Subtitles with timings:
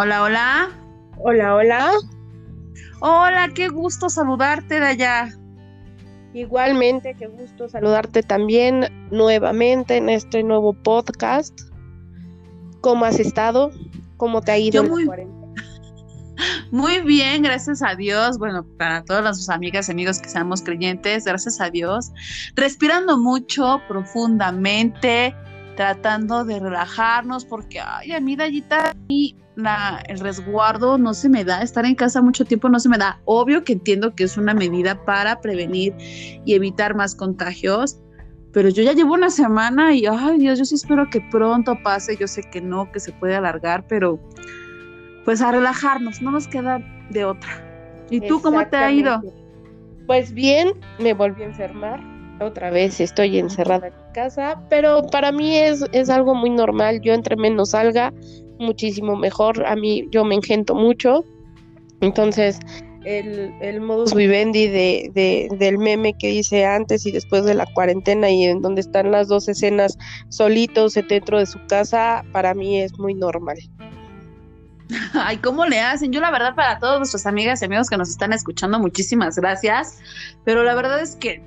[0.00, 0.68] Hola, hola.
[1.16, 1.90] Hola, hola.
[3.00, 5.28] Hola, qué gusto saludarte de allá.
[6.32, 11.62] Igualmente, qué gusto saludarte también nuevamente en este nuevo podcast.
[12.80, 13.72] ¿Cómo has estado?
[14.18, 14.84] ¿Cómo te ha ido?
[14.84, 15.10] Yo muy,
[16.70, 18.38] muy bien, gracias a Dios.
[18.38, 22.12] Bueno, para todas las amigas y amigos que seamos creyentes, gracias a Dios.
[22.54, 25.34] Respirando mucho, profundamente,
[25.74, 31.44] tratando de relajarnos, porque, ay, a mí, Dayita, y la, el resguardo no se me
[31.44, 33.20] da, estar en casa mucho tiempo no se me da.
[33.24, 37.98] Obvio que entiendo que es una medida para prevenir y evitar más contagios,
[38.52, 42.16] pero yo ya llevo una semana y, ay Dios, yo sí espero que pronto pase,
[42.16, 44.20] yo sé que no, que se puede alargar, pero
[45.24, 46.78] pues a relajarnos, no nos queda
[47.10, 47.50] de otra.
[48.10, 49.20] ¿Y tú cómo te ha ido?
[50.06, 52.00] Pues bien, me volví a enfermar,
[52.40, 57.00] otra vez estoy encerrada en mi casa, pero para mí es, es algo muy normal,
[57.00, 58.12] yo entre menos salga,
[58.58, 61.24] muchísimo mejor, a mí yo me engento mucho,
[62.00, 62.58] entonces
[63.04, 67.66] el, el modus vivendi de, de, del meme que hice antes y después de la
[67.66, 69.96] cuarentena y en donde están las dos escenas
[70.28, 73.58] solitos dentro de su casa, para mí es muy normal.
[75.14, 76.12] Ay, ¿cómo le hacen?
[76.12, 79.98] Yo la verdad para todos nuestros amigas y amigos que nos están escuchando, muchísimas gracias,
[80.44, 81.42] pero la verdad es que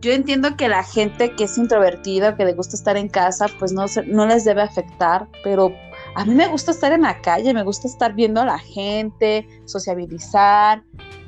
[0.00, 3.72] yo entiendo que la gente que es introvertida, que le gusta estar en casa, pues
[3.72, 5.74] no, no les debe afectar, pero
[6.16, 9.46] a mí me gusta estar en la calle, me gusta estar viendo a la gente,
[9.64, 10.82] sociabilizar,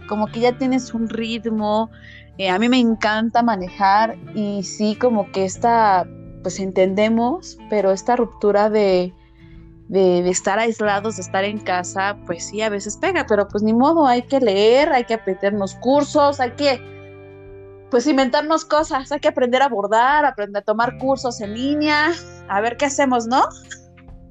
[0.09, 1.91] como que ya tienes un ritmo.
[2.39, 6.07] Eh, a mí me encanta manejar y sí, como que esta,
[6.43, 9.13] pues entendemos, pero esta ruptura de,
[9.89, 13.73] de, estar aislados, de estar en casa, pues sí, a veces pega, pero pues ni
[13.73, 16.81] modo, hay que leer, hay que aprendernos cursos, hay que,
[17.91, 22.13] pues inventarnos cosas, hay que aprender a bordar, aprender a tomar cursos en línea,
[22.49, 23.43] a ver qué hacemos, ¿no?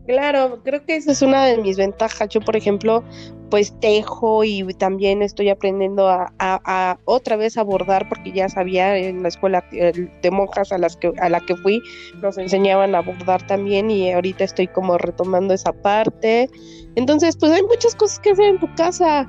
[0.07, 2.29] Claro, creo que esa es una de mis ventajas.
[2.29, 3.03] Yo, por ejemplo,
[3.49, 9.23] pues tejo y también estoy aprendiendo a, otra vez a bordar porque ya sabía en
[9.23, 11.81] la escuela de monjas a las que a la que fui
[12.21, 16.49] nos enseñaban a bordar también y ahorita estoy como retomando esa parte.
[16.95, 19.27] Entonces, pues hay muchas cosas que hacer en tu casa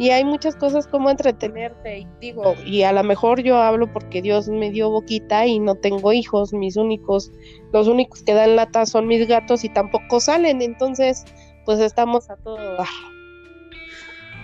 [0.00, 4.22] y hay muchas cosas como entretenerte y digo, y a lo mejor yo hablo porque
[4.22, 7.30] Dios me dio boquita y no tengo hijos, mis únicos,
[7.70, 11.26] los únicos que dan lata son mis gatos y tampoco salen, entonces
[11.66, 12.82] pues estamos a todo.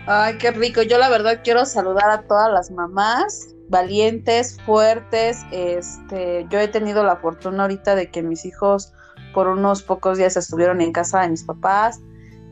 [0.07, 0.83] Ay, qué rico.
[0.83, 5.39] Yo la verdad quiero saludar a todas las mamás valientes, fuertes.
[5.53, 8.93] Este, yo he tenido la fortuna ahorita de que mis hijos
[9.33, 12.03] por unos pocos días estuvieron en casa de mis papás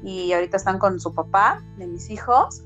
[0.02, 2.64] y ahorita están con su papá de mis hijos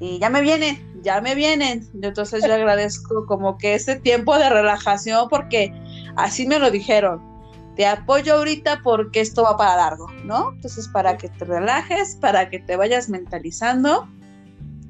[0.00, 1.86] y ya me vienen, ya me vienen.
[2.02, 5.72] Entonces yo agradezco como que ese tiempo de relajación porque
[6.16, 7.22] así me lo dijeron.
[7.76, 10.52] Te apoyo ahorita porque esto va para largo, ¿no?
[10.52, 14.08] Entonces para que te relajes, para que te vayas mentalizando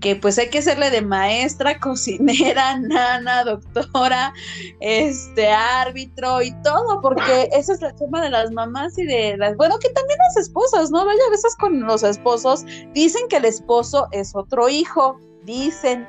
[0.01, 4.33] que pues hay que hacerle de maestra, cocinera, nana, doctora,
[4.81, 9.57] este árbitro y todo, porque esa es la chamba de las mamás y de las,
[9.57, 11.05] bueno, que también las esposas, ¿no?
[11.05, 16.07] Vaya, a veces con los esposos dicen que el esposo es otro hijo, dicen.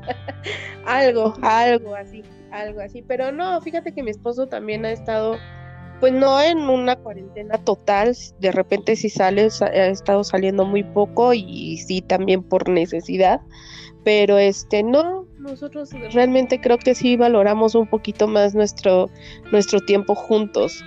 [0.86, 5.36] algo, algo así, algo así, pero no, fíjate que mi esposo también ha estado
[6.04, 11.32] pues no en una cuarentena total, de repente si sales, ha estado saliendo muy poco
[11.32, 13.40] y sí también por necesidad,
[14.04, 19.08] pero este no, nosotros realmente creo que sí valoramos un poquito más nuestro,
[19.50, 20.84] nuestro tiempo juntos.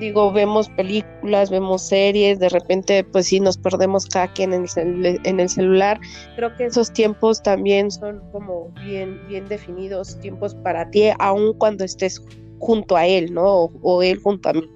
[0.00, 5.20] Digo, vemos películas, vemos series, de repente pues sí nos perdemos cada quien en el,
[5.24, 6.00] en el celular.
[6.36, 11.84] Creo que esos tiempos también son como bien, bien definidos, tiempos para ti, aun cuando
[11.84, 12.24] estés
[12.62, 13.70] junto a él, ¿no?
[13.82, 14.70] O, él junto a mí.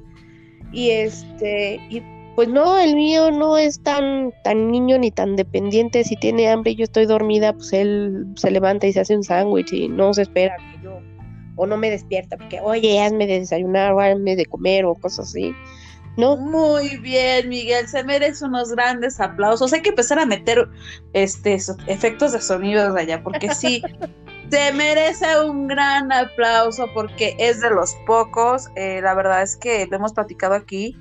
[0.72, 2.02] Y este, y
[2.34, 6.02] pues no, el mío no es tan, tan niño ni tan dependiente.
[6.02, 9.22] Si tiene hambre y yo estoy dormida, pues él se levanta y se hace un
[9.22, 10.98] sándwich y no se espera que yo,
[11.54, 15.28] o no me despierta porque, oye, hazme de desayunar o hazme de comer o cosas
[15.28, 15.54] así.
[16.16, 16.36] ¿no?
[16.36, 19.72] Muy bien, Miguel, se merece unos grandes aplausos.
[19.72, 20.68] Hay que empezar a meter
[21.12, 21.56] este
[21.86, 23.82] efectos de sonido de allá, porque sí,
[24.50, 28.68] se merece un gran aplauso porque es de los pocos.
[28.76, 30.96] Eh, la verdad es que lo hemos platicado aquí.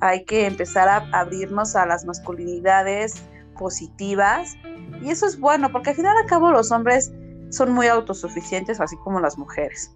[0.00, 3.22] Hay que empezar a abrirnos a las masculinidades
[3.58, 4.56] positivas.
[5.02, 7.12] Y eso es bueno, porque al final al cabo los hombres
[7.50, 9.92] son muy autosuficientes, así como las mujeres.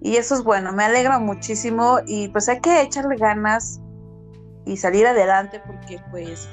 [0.00, 3.80] Y eso es bueno, me alegra muchísimo y pues hay que echarle ganas
[4.66, 6.48] y salir adelante porque pues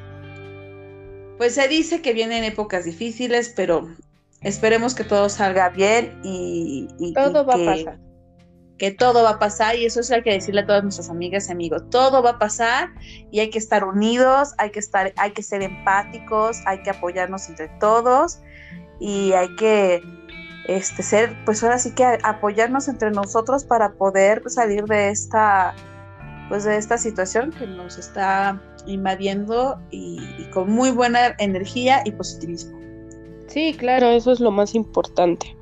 [1.38, 3.90] pues se dice que vienen épocas difíciles, pero
[4.44, 8.00] Esperemos que todo salga bien y, todo va a pasar.
[8.78, 10.84] que todo va a pasar y eso es lo que hay que decirle a todas
[10.84, 12.90] nuestras amigas y amigos, todo va a pasar
[13.32, 17.48] y hay que estar unidos, hay que estar, hay que ser empáticos, hay que apoyarnos
[17.48, 18.40] entre todos
[19.00, 20.02] y hay que
[20.68, 25.74] este ser, pues ahora sí que apoyarnos entre nosotros para poder salir de esta
[26.50, 32.12] pues de esta situación que nos está invadiendo y, y con muy buena energía y
[32.12, 32.83] positivismo.
[33.48, 35.56] Sí, claro, eso es lo más importante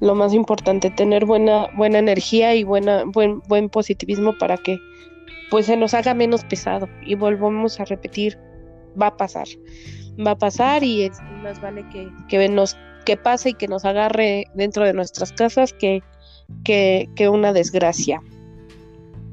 [0.00, 4.78] lo más importante, tener buena, buena energía y buena, buen, buen positivismo para que
[5.50, 8.38] pues se nos haga menos pesado y volvamos a repetir,
[9.00, 9.46] va a pasar,
[10.24, 13.84] va a pasar y es más vale que, que nos que pase y que nos
[13.84, 16.02] agarre dentro de nuestras casas que,
[16.64, 18.22] que, que una desgracia.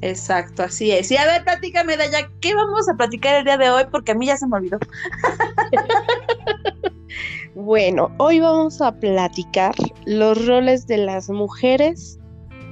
[0.02, 1.10] Exacto, así es.
[1.12, 3.84] Y a ver, platícame, Daya, ¿qué vamos a platicar el día de hoy?
[3.92, 4.80] Porque a mí ya se me olvidó.
[7.62, 9.76] Bueno, hoy vamos a platicar
[10.06, 12.18] los roles de las mujeres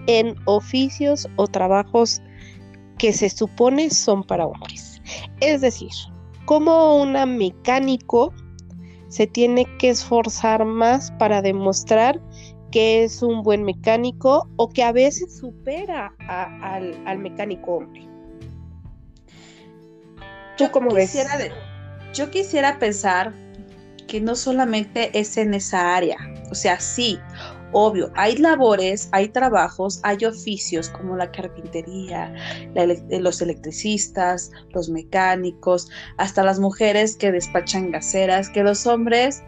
[0.08, 2.24] en oficios o trabajos
[2.98, 5.00] que se supone son para hombres.
[5.42, 5.92] Es decir,
[6.46, 8.34] cómo una mecánico
[9.10, 12.20] se tiene que esforzar más para demostrar
[12.72, 18.08] que es un buen mecánico o que a veces supera al, mecánico hombre.
[20.58, 21.54] ¿Tú yo cómo quisiera ves?
[22.12, 23.49] yo quisiera pensar
[24.10, 26.18] que no solamente es en esa área.
[26.52, 27.20] O sea, sí,
[27.72, 32.34] obvio, hay labores, hay trabajos, hay oficios como la carpintería,
[32.76, 39.44] eh, los electricistas, los mecánicos, hasta las mujeres que despachan gaseras, que los hombres,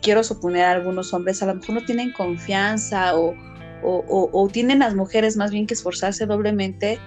[0.00, 3.34] quiero suponer algunos hombres, a lo mejor no tienen confianza o,
[3.82, 7.00] o, o tienen las mujeres más bien que esforzarse doblemente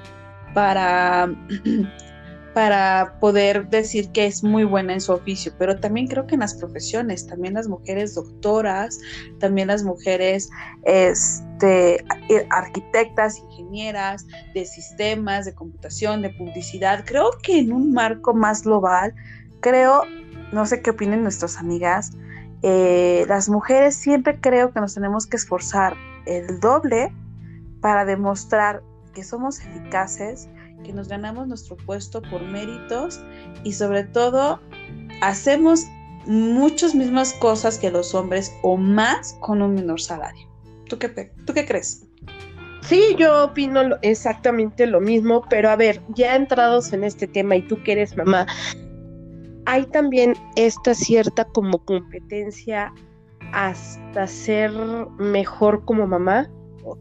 [0.54, 1.30] para
[2.54, 6.42] para poder decir que es muy buena en su oficio, pero también creo que en
[6.42, 9.00] las profesiones, también las mujeres doctoras,
[9.40, 10.50] también las mujeres
[10.84, 12.04] este,
[12.50, 19.14] arquitectas, ingenieras de sistemas, de computación, de publicidad, creo que en un marco más global,
[19.60, 20.04] creo,
[20.52, 22.12] no sé qué opinen nuestras amigas,
[22.62, 27.14] eh, las mujeres siempre creo que nos tenemos que esforzar el doble
[27.80, 30.50] para demostrar que somos eficaces,
[30.84, 33.22] que nos ganamos nuestro puesto por méritos
[33.64, 34.60] y sobre todo
[35.22, 35.86] hacemos
[36.26, 40.48] muchas mismas cosas que los hombres o más con un menor salario.
[40.88, 42.06] ¿Tú qué, tú qué crees?
[42.82, 47.62] Sí, yo opino exactamente lo mismo, pero a ver, ya entrados en este tema y
[47.62, 48.48] tú que eres mamá,
[49.66, 52.92] hay también esta cierta como competencia
[53.54, 54.72] hasta ser
[55.20, 56.50] mejor como mamá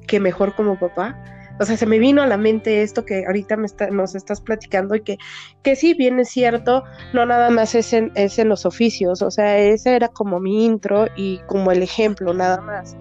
[0.06, 1.16] que mejor como papá
[1.60, 4.94] o sea, se me vino a la mente esto que ahorita me nos estás platicando
[4.94, 5.18] y que,
[5.62, 9.30] que sí, bien es cierto, no nada más es en, es en los oficios, o
[9.30, 12.96] sea, ese era como mi intro y como el ejemplo, nada más.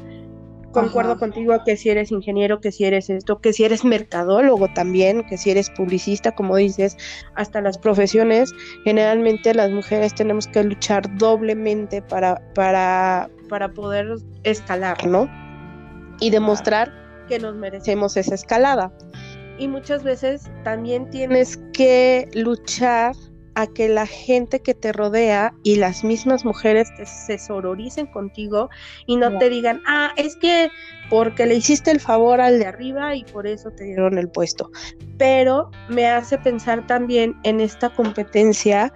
[0.71, 5.25] Concuerdo contigo que si eres ingeniero, que si eres esto, que si eres mercadólogo también,
[5.25, 6.97] que si eres publicista, como dices,
[7.35, 15.07] hasta las profesiones, generalmente las mujeres tenemos que luchar doblemente para, para, para poder escalar,
[15.07, 15.27] ¿no?
[16.19, 18.91] Y demostrar que nos merecemos esa escalada.
[19.59, 23.15] Y muchas veces también tienes que luchar
[23.57, 28.69] a que la gente que te rodea y las mismas mujeres se sororicen contigo
[29.07, 30.69] y no te digan, ah, es que
[31.09, 34.69] porque le hiciste el favor al de arriba y por eso te dieron el puesto.
[35.17, 38.93] Pero me hace pensar también en esta competencia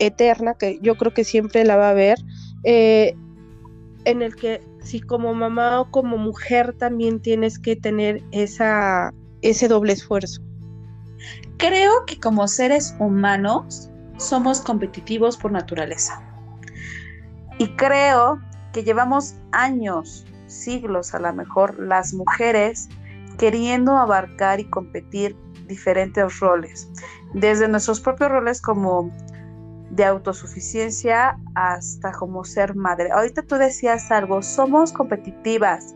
[0.00, 2.18] eterna que yo creo que siempre la va a haber,
[2.64, 3.14] eh,
[4.04, 9.92] en el que si como mamá o como mujer también tienes que tener ese doble
[9.92, 10.42] esfuerzo.
[11.58, 16.22] Creo que como seres humanos somos competitivos por naturaleza.
[17.58, 18.40] Y creo
[18.72, 22.88] que llevamos años, siglos a lo mejor, las mujeres
[23.38, 26.88] queriendo abarcar y competir diferentes roles.
[27.34, 29.10] Desde nuestros propios roles como
[29.90, 33.10] de autosuficiencia hasta como ser madre.
[33.10, 35.94] Ahorita tú decías algo, somos competitivas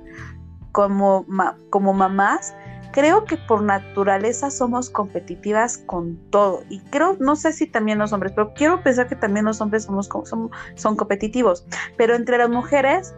[0.73, 1.25] como,
[1.71, 2.55] como mamás.
[2.93, 6.63] Creo que por naturaleza somos competitivas con todo.
[6.69, 9.85] Y creo, no sé si también los hombres, pero quiero pensar que también los hombres
[9.85, 11.67] somos, son, son competitivos.
[11.97, 13.15] Pero entre las mujeres,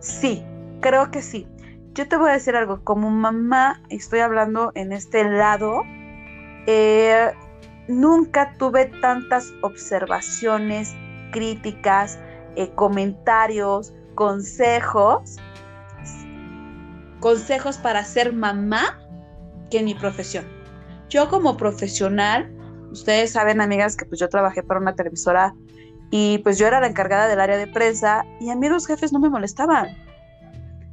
[0.00, 0.44] sí,
[0.80, 1.48] creo que sí.
[1.94, 5.82] Yo te voy a decir algo, como mamá, estoy hablando en este lado,
[6.66, 7.32] eh,
[7.88, 10.94] nunca tuve tantas observaciones,
[11.32, 12.18] críticas,
[12.56, 15.36] eh, comentarios, consejos,
[17.20, 19.00] consejos para ser mamá
[19.70, 20.46] que en mi profesión.
[21.08, 22.52] Yo como profesional,
[22.92, 25.54] ustedes saben amigas que pues yo trabajé para una televisora
[26.10, 29.12] y pues yo era la encargada del área de prensa y a mí los jefes
[29.12, 29.88] no me molestaban.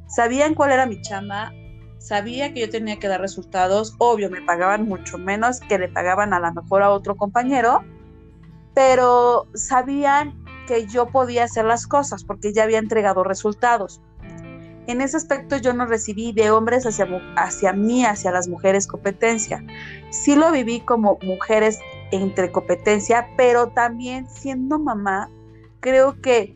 [0.08, 1.52] Sabían cuál era mi chama,
[2.06, 6.32] sabía que yo tenía que dar resultados, obvio, me pagaban mucho menos que le pagaban
[6.32, 7.82] a lo mejor a otro compañero,
[8.74, 14.00] pero sabían que yo podía hacer las cosas porque ya había entregado resultados.
[14.86, 19.64] En ese aspecto yo no recibí de hombres hacia, hacia mí, hacia las mujeres competencia.
[20.10, 21.80] Sí lo viví como mujeres
[22.12, 25.28] entre competencia, pero también siendo mamá,
[25.80, 26.55] creo que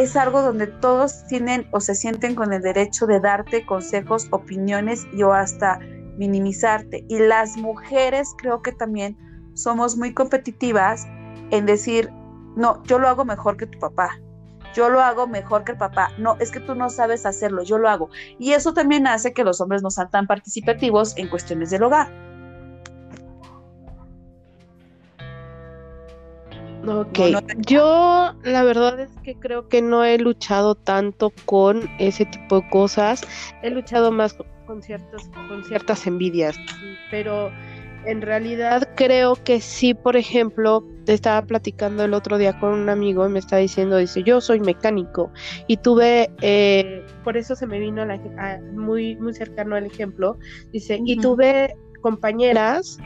[0.00, 5.06] es algo donde todos tienen o se sienten con el derecho de darte consejos, opiniones
[5.12, 5.78] y o hasta
[6.16, 7.04] minimizarte.
[7.08, 9.18] Y las mujeres creo que también
[9.52, 11.06] somos muy competitivas
[11.50, 12.10] en decir,
[12.56, 14.18] no, yo lo hago mejor que tu papá,
[14.74, 17.76] yo lo hago mejor que el papá, no, es que tú no sabes hacerlo, yo
[17.76, 18.08] lo hago.
[18.38, 22.29] Y eso también hace que los hombres no sean tan participativos en cuestiones del hogar.
[26.86, 27.18] Ok,
[27.66, 32.70] yo la verdad es que creo que no he luchado tanto con ese tipo de
[32.70, 33.22] cosas,
[33.62, 34.34] he luchado más
[34.66, 36.56] con, ciertas, con ciertas envidias,
[37.10, 37.50] pero
[38.06, 42.88] en realidad creo que sí, por ejemplo, te estaba platicando el otro día con un
[42.88, 45.30] amigo y me estaba diciendo, dice, yo soy mecánico
[45.66, 48.04] y tuve, eh, por eso se me vino
[48.72, 50.38] muy, muy cercano al ejemplo,
[50.72, 52.98] dice, y tuve compañeras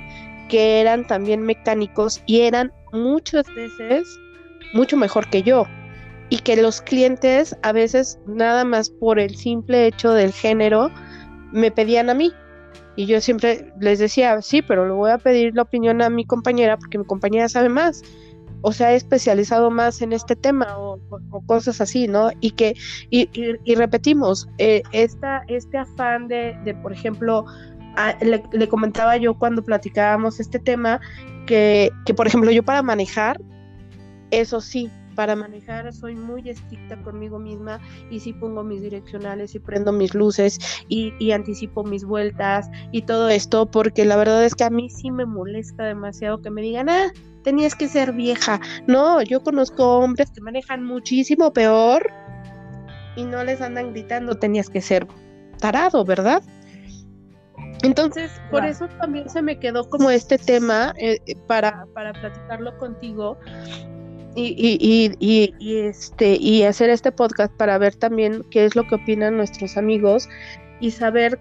[0.48, 4.08] que eran también mecánicos y eran muchas veces
[4.72, 5.66] mucho mejor que yo
[6.30, 10.90] y que los clientes a veces nada más por el simple hecho del género
[11.52, 12.32] me pedían a mí
[12.96, 16.24] y yo siempre les decía, sí, pero le voy a pedir la opinión a mi
[16.24, 18.02] compañera porque mi compañera sabe más
[18.66, 20.98] o se ha especializado más en este tema o,
[21.46, 22.30] cosas así, ¿no?
[22.40, 22.74] Y que,
[23.10, 27.44] y, repetimos, eh, esta, este afán de, de por ejemplo,
[28.20, 31.00] le, comentaba yo cuando platicábamos este tema,
[31.46, 33.40] que, que por ejemplo yo para manejar,
[34.30, 39.58] eso sí, para manejar soy muy estricta conmigo misma y sí pongo mis direccionales y
[39.58, 40.58] prendo mis luces
[40.88, 45.10] y, anticipo mis vueltas y todo esto porque la verdad es que a mí sí
[45.10, 48.60] me molesta demasiado que me digan, ah, tenías que ser vieja.
[48.86, 52.10] No, yo conozco hombres que manejan muchísimo peor
[53.16, 55.06] y no les andan gritando, tenías que ser
[55.58, 56.42] tarado, ¿verdad?
[57.84, 63.38] Entonces, por eso también se me quedó como este tema eh, para, para platicarlo contigo,
[64.36, 68.96] y, y, y, este, y hacer este podcast para ver también qué es lo que
[68.96, 70.28] opinan nuestros amigos
[70.80, 71.38] y saber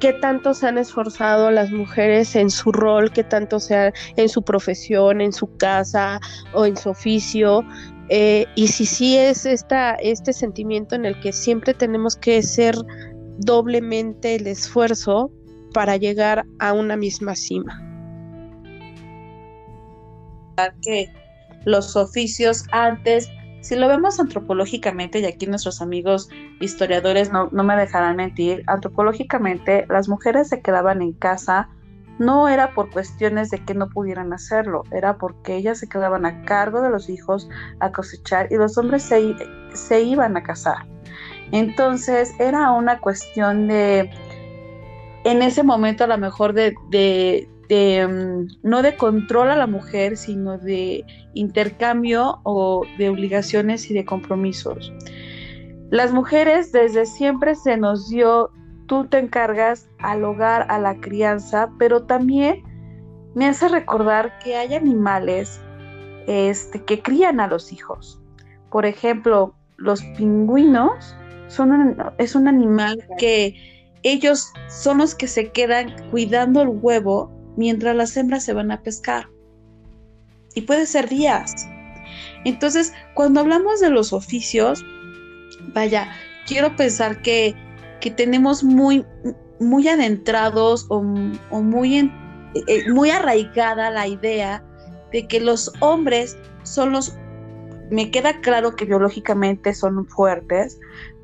[0.00, 4.42] qué tanto se han esforzado las mujeres en su rol, qué tanto sea en su
[4.42, 6.20] profesión, en su casa
[6.52, 7.62] o en su oficio.
[8.10, 12.74] Eh, y si sí es esta, este sentimiento en el que siempre tenemos que ser
[13.38, 15.32] doblemente el esfuerzo
[15.74, 17.82] para llegar a una misma cima.
[20.80, 21.12] Que
[21.66, 23.28] los oficios antes,
[23.60, 30.08] si lo vemos antropológicamente, y aquí nuestros amigos historiadores no, me dejarán mentir, antropológicamente las
[30.08, 31.68] mujeres se quedaban en casa,
[32.20, 36.44] no era por cuestiones de que no pudieran hacerlo, era porque ellas se quedaban a
[36.44, 37.48] cargo de los hijos
[37.80, 39.34] a cosechar y los hombres se,
[39.74, 40.86] se iban a casar.
[41.50, 44.10] Entonces era una cuestión de,
[45.24, 46.74] en ese momento a lo mejor de,
[47.70, 51.04] Mm, no de control a la mujer, sino de
[51.34, 54.92] intercambio o de obligaciones y de compromisos.
[55.90, 58.50] Las mujeres desde siempre se nos dio,
[58.86, 62.62] tú te encargas al hogar, a la crianza, pero también
[63.34, 65.60] me hace recordar que hay animales
[66.26, 68.20] este, que crían a los hijos.
[68.70, 71.16] Por ejemplo, los pingüinos
[71.48, 73.73] son es un animal que
[74.04, 78.82] ellos son los que se quedan cuidando el huevo mientras las hembras se van a
[78.82, 79.28] pescar.
[80.54, 81.66] Y puede ser días.
[82.44, 84.84] Entonces, cuando hablamos de los oficios,
[85.72, 86.12] vaya,
[86.46, 87.54] quiero pensar que,
[88.00, 89.04] que tenemos muy,
[89.58, 92.12] muy adentrados o, muy,
[92.54, 94.62] eh, muy arraigada la idea
[95.12, 97.16] de que los hombres son los,
[97.90, 100.78] me queda claro que biológicamente son fuertes,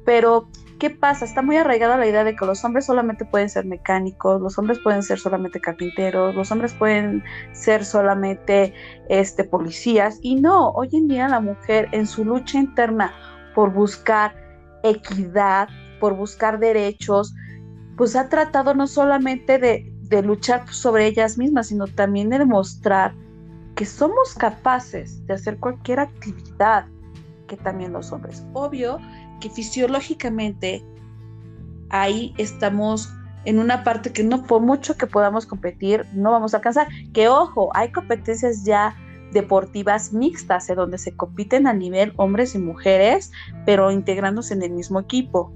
[0.04, 0.48] pero
[0.80, 1.26] ¿Qué pasa?
[1.26, 4.78] Está muy arraigada la idea de que los hombres solamente pueden ser mecánicos, los hombres
[4.78, 7.22] pueden ser solamente carpinteros, los hombres pueden
[7.52, 8.72] ser solamente
[9.10, 10.18] este, policías.
[10.22, 13.12] Y no, hoy en día la mujer en su lucha interna
[13.54, 14.34] por buscar
[14.82, 15.68] equidad,
[16.00, 17.34] por buscar derechos,
[17.98, 23.14] pues ha tratado no solamente de, de luchar sobre ellas mismas, sino también de demostrar
[23.74, 26.86] que somos capaces de hacer cualquier actividad
[27.50, 28.46] que también los hombres.
[28.54, 28.98] Obvio
[29.40, 30.84] que fisiológicamente
[31.88, 33.12] ahí estamos
[33.44, 36.88] en una parte que no por mucho que podamos competir, no vamos a alcanzar.
[37.12, 38.94] Que ojo, hay competencias ya
[39.32, 43.32] deportivas mixtas, en donde se compiten a nivel hombres y mujeres,
[43.64, 45.52] pero integrándose en el mismo equipo.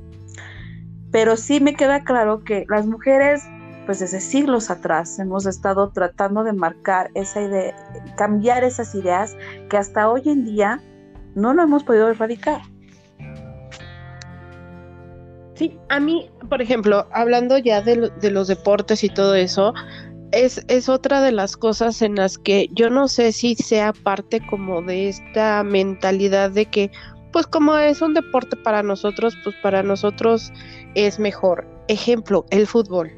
[1.11, 3.45] pero sí me queda claro que las mujeres,
[3.87, 7.77] pues desde siglos atrás, hemos estado tratando de marcar esa idea,
[8.17, 9.37] cambiar esas ideas
[9.71, 10.81] que hasta hoy en día
[11.37, 12.63] no lo hemos podido erradicar.
[15.55, 19.73] Sí, a mí, por ejemplo, hablando ya de, de los deportes y todo eso,
[20.33, 24.45] es, es, otra de las cosas en las que yo no sé si sea parte
[24.45, 26.91] como de esta mentalidad de que,
[27.33, 30.53] pues como es un deporte para nosotros, pues para nosotros
[30.97, 31.67] es mejor.
[31.87, 33.13] Ejemplo, el fútbol.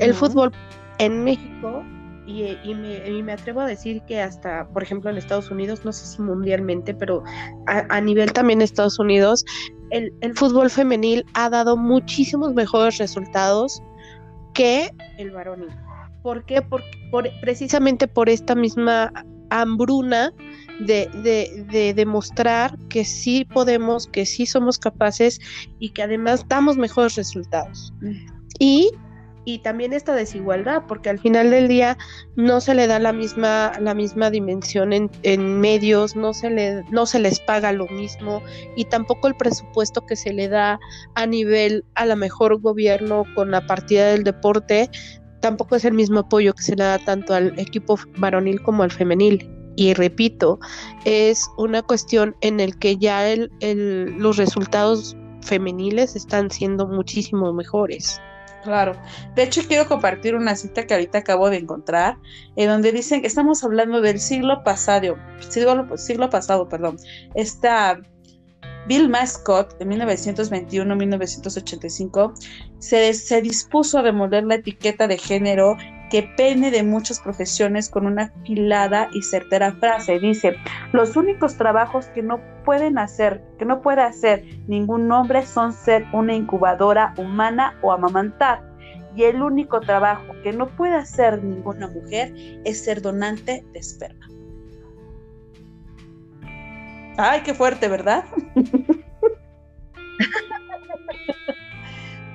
[0.00, 0.52] El fútbol
[0.98, 1.84] en México,
[2.26, 5.84] y, y, me, y, me, atrevo a decir que hasta, por ejemplo, en Estados Unidos,
[5.84, 7.24] no sé si mundialmente, pero
[7.66, 9.44] a, a nivel también Estados Unidos,
[9.90, 13.82] el, el, fútbol femenil ha dado muchísimos mejores resultados
[14.54, 15.68] que el varonil.
[16.22, 16.62] ¿Por qué?
[16.62, 19.12] Por, por, precisamente por esta misma
[19.50, 20.32] hambruna
[20.80, 25.40] de, de, de, demostrar que sí podemos, que sí somos capaces
[25.78, 27.92] y que además damos mejores resultados.
[28.58, 28.90] Y
[29.44, 31.96] y también esta desigualdad, porque al final del día
[32.36, 37.06] no se le da la misma, la misma dimensión en, medios, no se, le, no
[37.06, 38.42] se les paga lo mismo
[38.76, 40.78] y tampoco el presupuesto que se le da
[41.14, 44.90] a nivel a la mejor gobierno con la partida del deporte,
[45.40, 48.90] tampoco es el mismo apoyo que se le da tanto al equipo varonil como al
[48.90, 49.48] femenil.
[49.76, 50.58] Y repito,
[51.04, 53.50] es una cuestión en el que ya el,
[54.18, 58.20] los resultados femeniles están siendo muchísimo mejores.
[58.62, 58.94] Claro.
[59.34, 62.18] De hecho, quiero compartir una cita que ahorita acabo de encontrar,
[62.56, 65.16] en donde dicen que estamos hablando del siglo pasado,
[65.48, 66.98] siglo, pasado, perdón.
[67.34, 67.98] Esta
[68.86, 72.34] Bill Mascott, en 1921-1985,
[72.78, 75.78] se, se dispuso a demoler la etiqueta de género
[76.10, 80.18] que pene de muchas profesiones con una afilada y certera frase.
[80.18, 80.56] Dice,
[80.92, 86.04] los únicos trabajos que no pueden hacer, que no puede hacer ningún hombre son ser
[86.12, 88.68] una incubadora humana o amamantar.
[89.16, 92.32] Y el único trabajo que no puede hacer ninguna mujer
[92.64, 94.28] es ser donante de esperma.
[97.16, 98.24] Ay, qué fuerte, ¿verdad?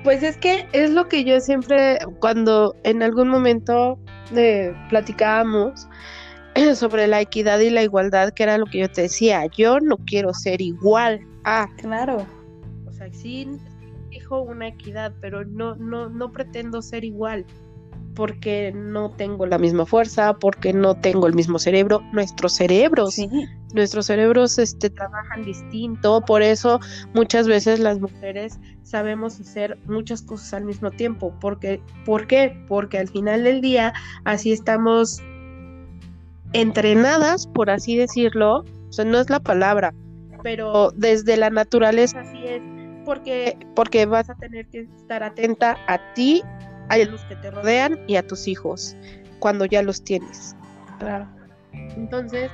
[0.06, 3.98] Pues es que es lo que yo siempre, cuando en algún momento
[4.36, 5.88] eh, platicábamos
[6.76, 9.96] sobre la equidad y la igualdad, que era lo que yo te decía, yo no
[9.96, 11.66] quiero ser igual a.
[11.78, 12.24] Claro.
[12.86, 13.48] O sea, sí
[14.08, 17.44] dijo una equidad, pero no, no, no pretendo ser igual
[18.16, 22.00] porque no tengo la misma fuerza, porque no tengo el mismo cerebro.
[22.12, 23.28] Nuestros cerebros, sí.
[23.74, 26.80] nuestros cerebros este, trabajan distinto, por eso
[27.14, 31.32] muchas veces las mujeres sabemos hacer muchas cosas al mismo tiempo.
[31.40, 32.58] Porque, ¿Por qué?
[32.66, 33.92] Porque al final del día
[34.24, 35.22] así estamos
[36.54, 39.92] entrenadas, por así decirlo, o sea, no es la palabra,
[40.42, 42.62] pero desde la naturaleza así es,
[43.04, 46.42] porque, porque vas a tener que estar atenta a ti
[46.88, 48.96] a los que te rodean y a tus hijos
[49.38, 50.56] cuando ya los tienes.
[50.98, 51.26] Claro.
[51.96, 52.50] Entonces,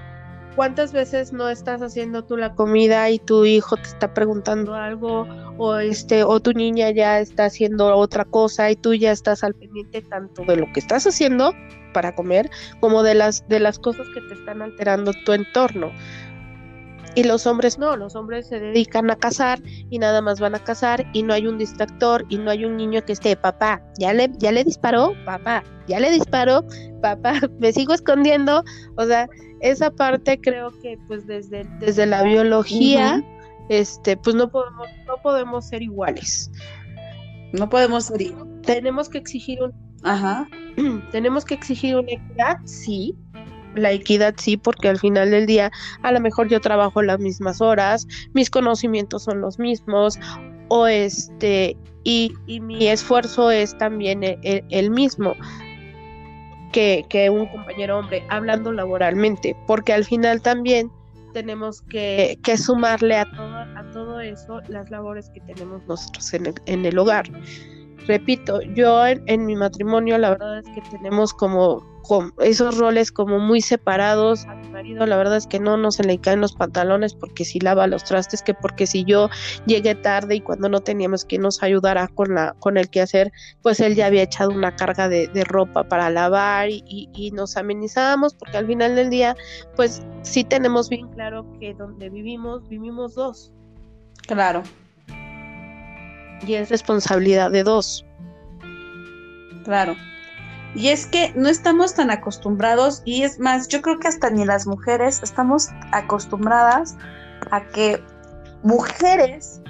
[0.56, 5.26] ¿cuántas veces no estás haciendo tú la comida y tu hijo te está preguntando algo
[5.58, 9.54] o este o tu niña ya está haciendo otra cosa y tú ya estás al
[9.54, 11.54] pendiente tanto de lo que estás haciendo
[11.92, 15.92] para comer como de las de las cosas que te están alterando tu entorno?
[17.14, 20.58] Y los hombres no, los hombres se dedican a cazar y nada más van a
[20.64, 24.14] cazar y no hay un distractor y no hay un niño que esté, papá, ya
[24.14, 26.64] le, ya le disparó, papá, ya le disparó,
[27.02, 28.64] papá, me sigo escondiendo.
[28.96, 29.28] O sea,
[29.60, 33.66] esa parte creo que pues desde, desde la biología, uh -huh.
[33.68, 36.50] este, pues no podemos, no podemos ser iguales.
[37.52, 38.62] No podemos ser iguales.
[38.62, 39.72] Tenemos que exigir un
[40.02, 40.48] Ajá.
[41.12, 43.16] Tenemos que exigir una equidad, sí,
[43.74, 45.70] la equidad sí, porque al final del día
[46.02, 50.18] a lo mejor yo trabajo las mismas horas, mis conocimientos son los mismos,
[50.68, 55.34] o este, y, y mi esfuerzo es también el, el mismo
[56.72, 60.90] que, que, un compañero hombre, hablando laboralmente, porque al final también
[61.32, 66.46] tenemos que, que sumarle a todo, a todo eso las labores que tenemos nosotros en
[66.46, 67.26] el, en el hogar.
[68.06, 73.38] Repito, yo en, mi matrimonio la verdad es que tenemos como, como, esos roles como
[73.38, 74.44] muy separados.
[74.46, 77.44] A mi marido la verdad es que no, no se le caen los pantalones porque
[77.44, 79.30] si lava los trastes, que porque si yo
[79.66, 83.80] llegué tarde y cuando no teníamos que nos ayudara con, la, con el quehacer, pues
[83.80, 87.56] él ya había echado una carga de, de ropa para lavar y, y, y nos
[87.56, 89.36] amenizábamos porque al final del día,
[89.76, 93.52] pues sí tenemos bien claro que donde vivimos, vivimos dos.
[94.26, 94.62] Claro
[96.46, 98.04] y es responsabilidad de dos.
[99.64, 99.96] Claro.
[100.74, 104.44] Y es que no estamos tan acostumbrados, y es más, yo creo que hasta ni
[104.44, 106.96] las mujeres estamos acostumbradas
[107.50, 108.02] a que
[108.62, 109.60] mujeres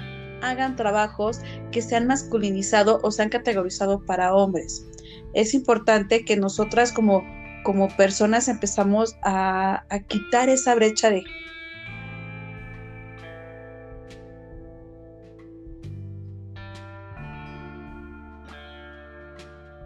[0.41, 4.85] hagan trabajos que sean masculinizados o sean categorizados para hombres.
[5.33, 7.23] Es importante que nosotras como,
[7.63, 11.23] como personas empezamos a, a quitar esa brecha de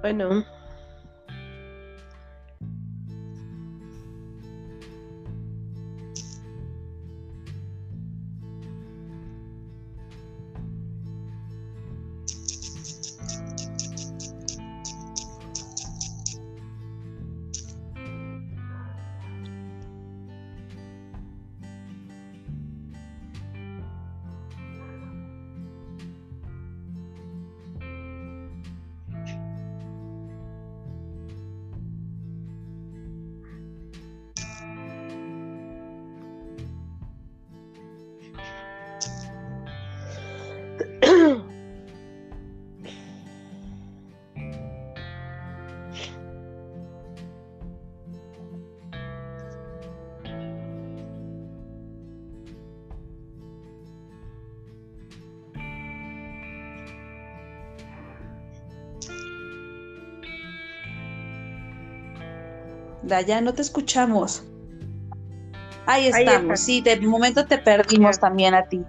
[0.01, 0.45] Bueno,
[63.07, 64.43] Daya, no te escuchamos.
[65.85, 68.83] Ahí estamos, sí, de momento te perdimos también a ti.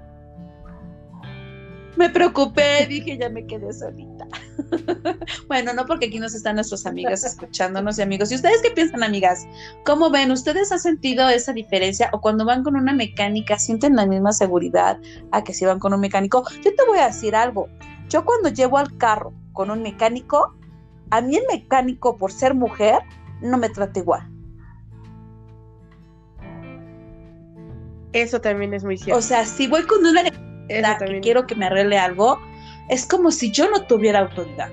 [1.97, 4.27] Me preocupé, dije, ya me quedé solita.
[5.49, 8.31] bueno, no porque aquí nos están nuestros amigas escuchándonos y amigos.
[8.31, 9.47] ¿Y ustedes qué piensan, amigas?
[9.85, 10.31] ¿Cómo ven?
[10.31, 12.09] ¿Ustedes han sentido esa diferencia?
[12.13, 15.01] ¿O cuando van con una mecánica sienten la misma seguridad
[15.33, 16.45] a que si van con un mecánico?
[16.65, 17.69] Yo te voy a decir algo.
[18.09, 20.55] Yo cuando llevo al carro con un mecánico,
[21.11, 23.01] a mí el mecánico, por ser mujer,
[23.41, 24.29] no me trata igual.
[28.13, 29.19] Eso también es muy cierto.
[29.19, 32.39] O sea, si voy con una que quiero que me arregle algo,
[32.89, 34.71] es como si yo no tuviera autoridad.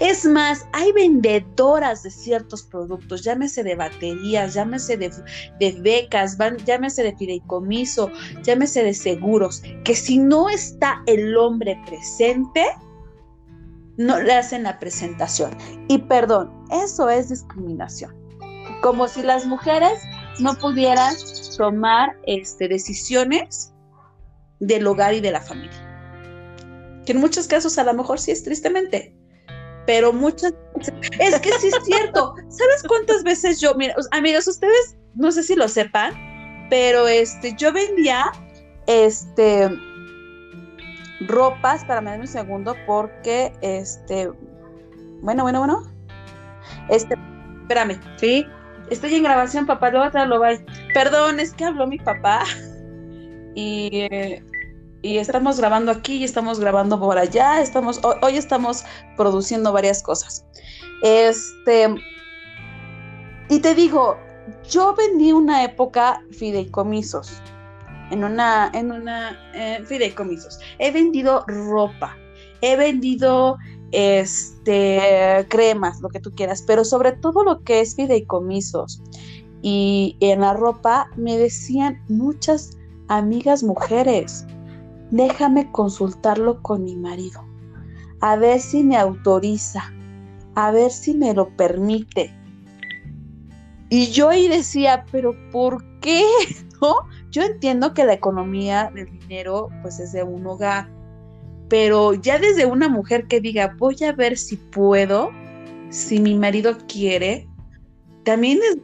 [0.00, 5.10] Es más, hay vendedoras de ciertos productos, llámese de baterías, llámese de,
[5.58, 8.10] de becas, van, llámese de fideicomiso,
[8.44, 12.64] llámese de seguros, que si no está el hombre presente,
[13.96, 15.50] no le hacen la presentación.
[15.88, 18.14] Y perdón, eso es discriminación.
[18.82, 20.00] Como si las mujeres
[20.40, 21.14] no pudieran
[21.56, 23.72] tomar este, decisiones
[24.60, 25.88] del hogar y de la familia.
[27.04, 29.14] Que en muchos casos a lo mejor sí es tristemente,
[29.86, 30.54] pero muchas
[31.18, 32.34] es que sí es cierto.
[32.48, 36.14] ¿Sabes cuántas veces yo, mira, amigos, ustedes no sé si lo sepan,
[36.70, 38.32] pero este yo vendía
[38.86, 39.68] este
[41.26, 44.28] ropas, para darme un segundo, porque este,
[45.20, 45.92] bueno, bueno, bueno,
[46.88, 47.16] este,
[47.62, 48.46] espérame, sí,
[48.90, 50.44] estoy en grabación, papá, luego.
[50.94, 52.44] Perdón, es que habló mi papá
[53.54, 54.08] y,
[55.02, 58.84] y estamos grabando aquí y estamos grabando por allá, estamos, hoy, hoy estamos
[59.16, 60.44] produciendo varias cosas.
[61.02, 61.94] Este,
[63.48, 64.18] y te digo,
[64.68, 67.42] yo vendí una época fideicomisos
[68.10, 70.60] en una, en una eh, fideicomisos.
[70.78, 72.16] He vendido ropa,
[72.60, 73.58] he vendido
[73.92, 79.02] este cremas, lo que tú quieras, pero sobre todo lo que es fideicomisos.
[79.62, 82.76] Y en la ropa me decían muchas
[83.08, 84.44] amigas mujeres,
[85.10, 87.44] déjame consultarlo con mi marido,
[88.20, 89.92] a ver si me autoriza,
[90.54, 92.34] a ver si me lo permite.
[93.90, 96.24] Y yo ahí decía, pero ¿por qué?
[97.30, 100.90] Yo entiendo que la economía del dinero pues es de un hogar,
[101.72, 105.30] pero ya desde una mujer que diga, voy a ver si puedo,
[105.88, 107.48] si mi marido quiere,
[108.24, 108.76] también es...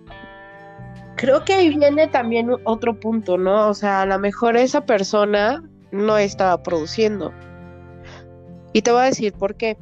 [1.17, 3.69] Creo que ahí viene también otro punto, ¿no?
[3.69, 7.31] O sea, a lo mejor esa persona no estaba produciendo.
[8.73, 9.77] Y te voy a decir por qué.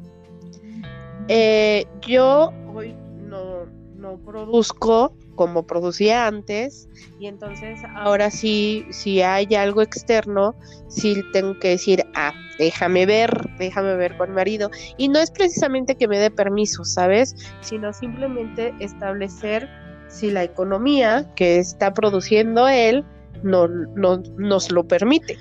[1.29, 9.55] Eh, yo hoy no, no produzco como producía antes y entonces ahora sí, si hay
[9.55, 10.55] algo externo,
[10.89, 14.71] sí tengo que decir, ah, déjame ver, déjame ver con marido.
[14.99, 17.35] Y no es precisamente que me dé permiso, ¿sabes?
[17.61, 19.69] Sino simplemente establecer
[20.09, 23.05] si la economía que está produciendo él
[23.43, 25.39] no, no, nos lo permite.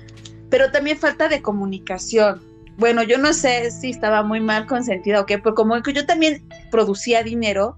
[0.48, 2.40] Pero también falta de comunicación.
[2.78, 6.46] Bueno, yo no sé si estaba muy mal consentida o qué, porque como yo también
[6.70, 7.76] producía dinero,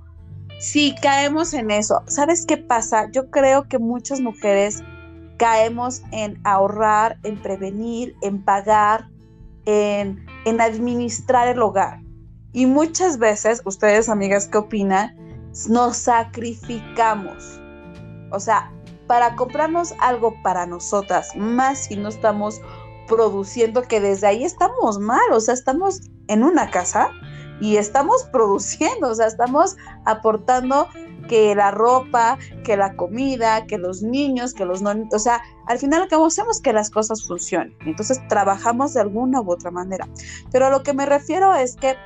[0.58, 2.02] Sí, caemos en eso.
[2.06, 3.08] ¿Sabes qué pasa?
[3.12, 4.82] Yo creo que muchas mujeres
[5.36, 9.08] caemos en ahorrar, en prevenir, en pagar,
[9.66, 12.00] en, en administrar el hogar.
[12.52, 15.16] Y muchas veces, ustedes amigas, ¿qué opinan?
[15.68, 17.60] Nos sacrificamos.
[18.32, 18.72] O sea,
[19.06, 22.60] para comprarnos algo para nosotras, más si no estamos
[23.06, 27.10] produciendo, que desde ahí estamos mal, o sea, estamos en una casa
[27.60, 30.88] y estamos produciendo, o sea, estamos aportando
[31.28, 35.78] que la ropa, que la comida, que los niños, que los no, o sea, al
[35.78, 37.76] final acabamos hacemos que las cosas funcionen.
[37.86, 40.08] Entonces trabajamos de alguna u otra manera.
[40.50, 41.96] Pero a lo que me refiero es que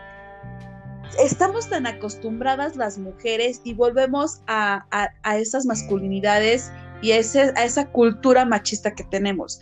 [1.19, 4.85] estamos tan acostumbradas las mujeres y volvemos a,
[5.37, 9.61] esas masculinidades y a, a esa cultura machista que tenemos.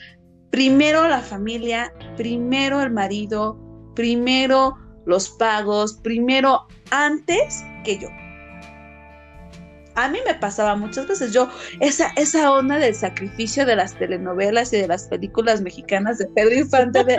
[0.50, 3.59] Primero la familia, primero el marido,
[3.94, 4.76] primero
[5.11, 8.09] los pagos, primero antes que yo.
[9.96, 14.73] A mí me pasaba muchas veces yo, esa, esa onda del sacrificio de las telenovelas
[14.73, 17.05] y de las películas mexicanas de Pedro Infante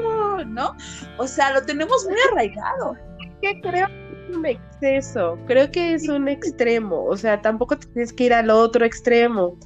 [0.00, 0.76] no, ¿no?
[1.18, 2.96] O sea, lo tenemos muy arraigado.
[3.42, 8.24] Creo que es un exceso, creo que es un extremo, o sea, tampoco tienes que
[8.24, 9.58] ir al otro extremo.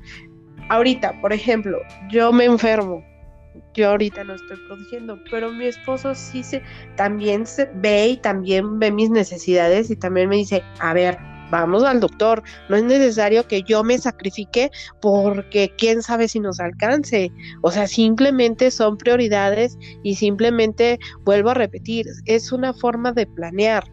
[0.70, 1.78] Ahorita, por ejemplo,
[2.10, 3.04] yo me enfermo,
[3.74, 6.62] yo ahorita no estoy produciendo, pero mi esposo sí se
[6.96, 11.18] también se ve y también ve mis necesidades y también me dice, a ver,
[11.50, 14.70] vamos al doctor, no es necesario que yo me sacrifique
[15.00, 21.54] porque quién sabe si nos alcance, o sea, simplemente son prioridades y simplemente vuelvo a
[21.54, 23.84] repetir, es una forma de planear,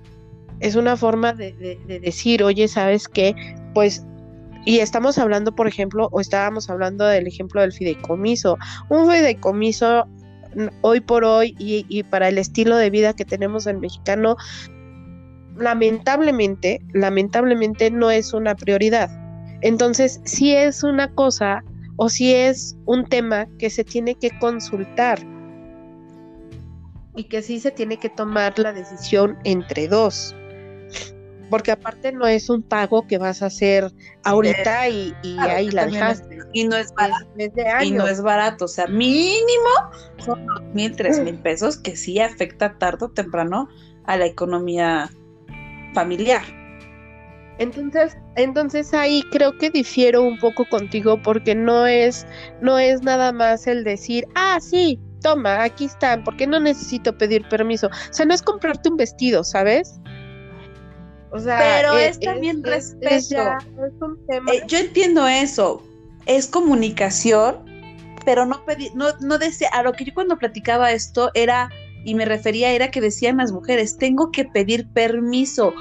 [0.59, 3.35] es una forma de, de decir, oye, ¿sabes qué?
[3.73, 4.05] Pues
[4.67, 8.57] y estamos hablando, por ejemplo, o estábamos hablando del ejemplo del fideicomiso.
[8.89, 10.05] Un fideicomiso
[10.81, 14.35] hoy por hoy y, para el estilo de vida que tenemos el mexicano,
[15.55, 19.09] lamentablemente, lamentablemente no es una prioridad.
[19.61, 21.63] Entonces, si es una cosa
[21.95, 25.17] o si es un tema que se tiene que consultar
[27.15, 30.35] y que sí se tiene que tomar la decisión entre dos
[31.49, 33.91] porque aparte no es un pago que vas a hacer
[34.23, 36.39] ahorita y, ahí la dejaste.
[36.53, 37.27] Y no es barato.
[37.83, 39.69] y no es barato, o sea, mínimo
[40.17, 43.67] son dos mil, tres mil pesos que sí afecta tarde o temprano
[44.05, 45.09] a la economía
[45.93, 46.43] familiar.
[47.59, 52.27] Entonces, entonces ahí creo que difiero un poco contigo porque no es,
[52.61, 57.47] no es nada más el decir, ah, sí, toma, aquí están, porque no necesito pedir
[57.49, 57.87] permiso.
[57.87, 59.99] O sea, no es comprarte un vestido, ¿sabes?
[61.31, 63.35] Pero es, también respeto.
[64.29, 65.83] Eh, yo entiendo eso.
[66.25, 67.63] Es comunicación,
[68.25, 71.69] pero no pedí, no, no desea, a lo que yo cuando platicaba esto era,
[72.03, 75.73] y me refería, era que decían las mujeres, tengo que pedir permiso.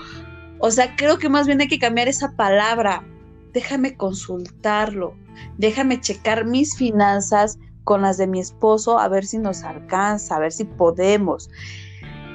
[0.60, 3.04] O sea, creo que más bien hay que cambiar esa palabra.
[3.52, 5.16] Déjame consultarlo,
[5.58, 10.40] déjame checar mis finanzas con las de mi esposo a ver si nos alcanza, a
[10.40, 11.48] ver si podemos.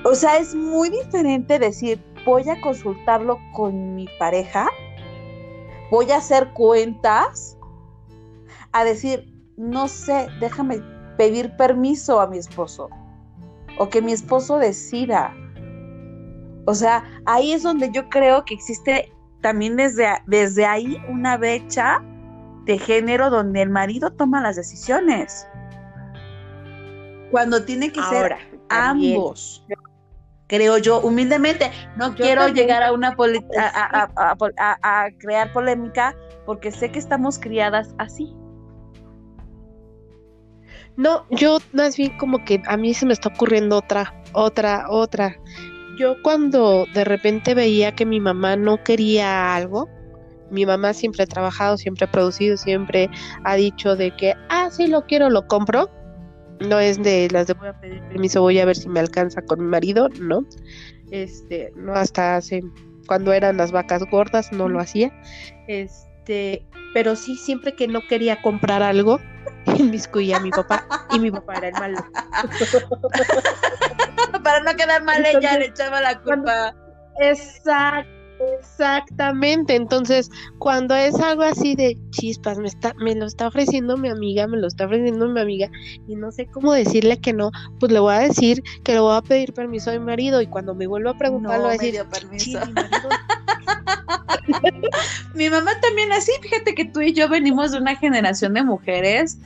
[0.04, 4.70] O sea, es muy diferente decir, voy a consultarlo con mi pareja,
[5.90, 7.58] voy a hacer cuentas,
[8.72, 10.82] a decir, no sé, déjame
[11.18, 12.90] pedir permiso a mi esposo
[13.78, 15.36] o que mi esposo decida.
[16.66, 22.04] O sea, ahí es donde yo creo que existe también desde, desde ahí una brecha
[22.66, 25.48] de género donde el marido toma las decisiones.
[27.32, 28.36] Cuando tiene que ser
[28.70, 29.66] ambos
[30.52, 31.72] creo yo, humildemente.
[31.96, 33.16] No quiero llegar a una
[33.58, 36.14] a, a, crear polémica
[36.46, 38.36] porque sé que estamos criadas así.
[40.98, 45.38] No, yo más bien como que a mí se me está ocurriendo otra, otra, otra.
[45.98, 49.88] Yo cuando de repente veía que mi mamá no quería algo,
[50.50, 53.10] mi mamá siempre ha trabajado, siempre ha producido, siempre
[53.46, 55.90] ha dicho de que, ah, sí lo quiero, lo compro
[56.68, 59.42] no es de las de voy a pedir permiso, voy a ver si me alcanza
[59.42, 60.46] con mi marido, no.
[61.12, 62.64] Este, no hasta hace
[63.08, 65.12] cuando eran las vacas gordas no lo hacía.
[65.68, 69.20] Este, pero sí siempre que no quería comprar algo,
[69.78, 71.98] inmiscuía a mi papá y mi papá era el malo.
[74.44, 76.76] Para no quedar mal ella le echaba la culpa.
[77.20, 78.21] Exacto
[78.60, 84.10] Exactamente, entonces cuando es algo así de chispas, me está, me lo está ofreciendo mi
[84.10, 85.70] amiga, me lo está ofreciendo mi amiga
[86.08, 89.16] y no sé cómo decirle que no, pues le voy a decir que le voy
[89.16, 91.76] a pedir permiso a mi marido y cuando me vuelva a preguntar no, le voy
[91.76, 92.60] a decir, permiso.
[95.36, 99.38] mi mamá también así, fíjate que tú y yo venimos de una generación de mujeres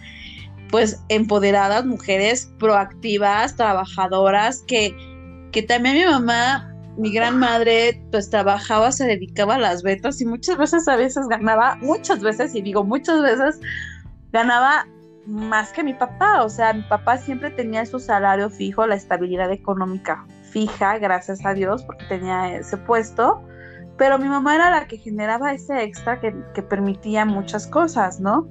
[0.71, 4.95] pues empoderadas, mujeres proactivas, trabajadoras, que,
[5.51, 10.25] que también mi mamá mi gran madre pues trabajaba, se dedicaba a las ventas y
[10.25, 13.60] muchas veces a veces ganaba, muchas veces, y digo muchas veces,
[14.31, 14.88] ganaba
[15.25, 16.43] más que mi papá.
[16.43, 21.53] O sea, mi papá siempre tenía su salario fijo, la estabilidad económica fija, gracias a
[21.53, 23.41] Dios, porque tenía ese puesto.
[23.97, 28.47] Pero mi mamá era la que generaba ese extra que, que permitía muchas cosas, ¿no?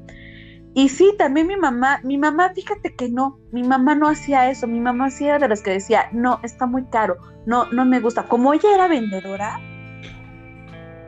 [0.77, 4.67] Y sí, también mi mamá, mi mamá, fíjate que no, mi mamá no hacía eso,
[4.67, 8.01] mi mamá sí era de las que decía, no, está muy caro, no, no me
[8.01, 8.25] gusta.
[8.25, 9.61] Como ella era vendedora,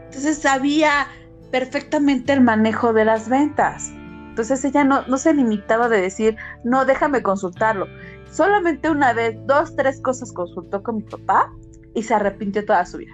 [0.05, 1.09] entonces sabía
[1.51, 3.91] perfectamente el manejo de las ventas.
[4.29, 7.89] Entonces ella no, no se limitaba de decir, no, déjame consultarlo.
[8.31, 11.53] Solamente una vez, dos, tres cosas consultó con mi papá
[11.95, 13.13] y se arrepintió toda su vida.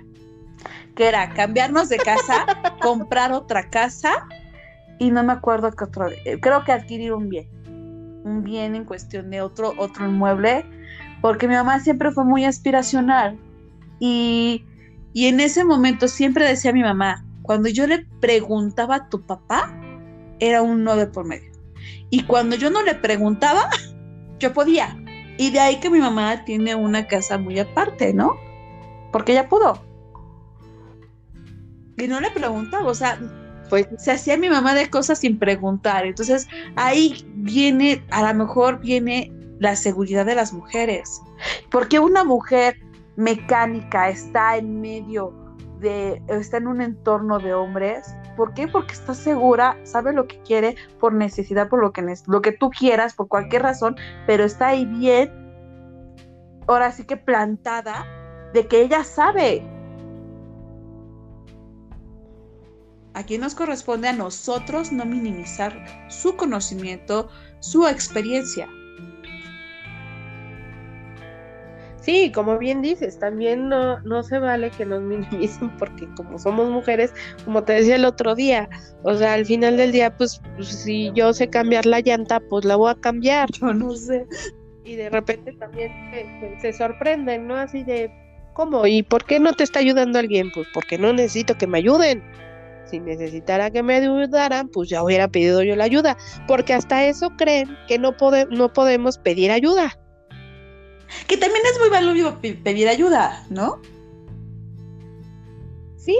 [0.96, 2.44] Que era cambiarnos de casa,
[2.82, 4.26] comprar otra casa
[4.98, 7.48] y no me acuerdo qué otro, eh, creo que adquirir un bien,
[8.24, 10.64] un bien en cuestión de otro, otro inmueble,
[11.20, 13.38] porque mi mamá siempre fue muy aspiracional
[13.98, 14.64] y,
[15.12, 19.74] y en ese momento siempre decía mi mamá, cuando yo le preguntaba a tu papá,
[20.38, 21.52] era un no de por medio.
[22.10, 23.68] Y cuando yo no le preguntaba,
[24.38, 24.96] yo podía.
[25.38, 28.36] Y de ahí que mi mamá tiene una casa muy aparte, ¿no?
[29.12, 29.82] Porque ella pudo.
[31.96, 33.18] Y no le preguntaba, o sea,
[33.72, 36.04] pues se hacía mi mamá de cosas sin preguntar.
[36.04, 41.22] Entonces ahí viene, a lo mejor viene la seguridad de las mujeres.
[41.70, 42.76] Porque una mujer
[43.16, 45.32] mecánica está en medio
[45.80, 48.14] de, está en un entorno de hombres.
[48.36, 48.68] ¿Por qué?
[48.68, 52.68] Porque está segura, sabe lo que quiere por necesidad, por lo que, lo que tú
[52.68, 55.32] quieras, por cualquier razón, pero está ahí bien,
[56.66, 58.04] ahora sí que plantada,
[58.52, 59.66] de que ella sabe
[63.14, 65.72] Aquí nos corresponde a nosotros no minimizar
[66.08, 67.28] su conocimiento,
[67.60, 68.68] su experiencia.
[72.00, 76.68] Sí, como bien dices, también no, no se vale que nos minimicen porque como somos
[76.68, 78.68] mujeres, como te decía el otro día,
[79.04, 82.64] o sea, al final del día, pues, pues si yo sé cambiar la llanta, pues
[82.64, 83.48] la voy a cambiar.
[83.52, 84.26] Yo no sé.
[84.84, 85.92] Y de repente también
[86.60, 87.54] se sorprenden, ¿no?
[87.54, 88.10] Así de,
[88.54, 88.84] ¿cómo?
[88.84, 90.50] ¿Y por qué no te está ayudando alguien?
[90.52, 92.20] Pues porque no necesito que me ayuden
[92.92, 97.30] si necesitara que me ayudaran, pues ya hubiera pedido yo la ayuda, porque hasta eso
[97.38, 98.14] creen que no,
[98.50, 99.98] no podemos pedir ayuda.
[101.26, 103.80] Que también es muy valioso pedir ayuda, ¿no?
[105.96, 106.16] Sí,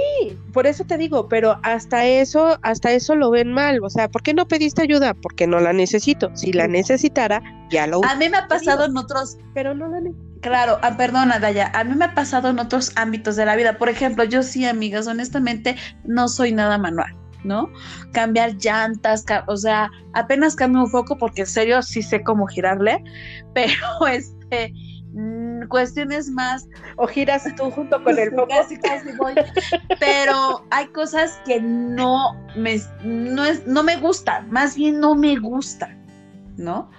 [0.53, 3.81] por eso te digo, pero hasta eso, hasta eso lo ven mal.
[3.83, 5.13] O sea, ¿por qué no pediste ayuda?
[5.13, 6.31] Porque no la necesito.
[6.37, 10.01] Si la necesitara, ya lo A mí me ha pasado en otros, pero no la
[10.01, 10.32] necesito.
[10.43, 13.79] Claro, ah, perdona, Daya, a mí me ha pasado en otros ámbitos de la vida.
[13.79, 17.71] Por ejemplo, yo sí, amigas, honestamente, no soy nada manual, ¿no?
[18.13, 23.05] Cambiar llantas, o sea, apenas cambio un foco porque en serio sí sé cómo girarle,
[23.55, 24.75] pero este
[25.13, 29.35] mm, cuestiones más o giras tú junto con el foco casi casi voy
[30.01, 35.37] pero hay cosas que no me no es no me gustan más bien no me
[35.37, 36.03] gustan
[36.57, 36.91] no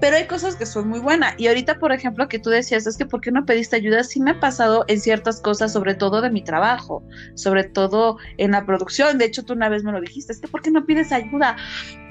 [0.00, 1.34] pero hay cosas que son muy buenas.
[1.38, 4.04] Y ahorita, por ejemplo, que tú decías, es que ¿por qué no pediste ayuda?
[4.04, 7.02] Sí me ha pasado en ciertas cosas, sobre todo de mi trabajo,
[7.34, 9.18] sobre todo en la producción.
[9.18, 11.56] De hecho, tú una vez me lo dijiste, es que ¿por qué no pides ayuda?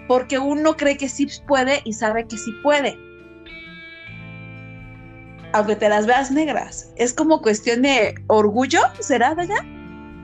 [0.08, 2.98] Porque uno cree que sí puede y sabe que sí puede.
[5.54, 6.92] Aunque te las veas negras.
[6.96, 9.64] Es como cuestión de orgullo, ¿será, Daya?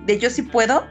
[0.06, 0.86] De yo sí puedo.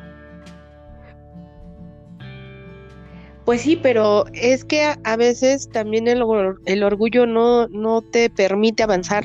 [3.48, 6.22] Pues sí, pero es que a, veces también el,
[6.66, 9.24] el, orgullo no, no te permite avanzar